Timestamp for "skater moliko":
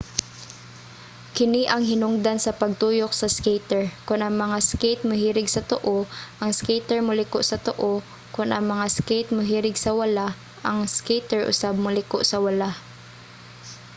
6.59-7.39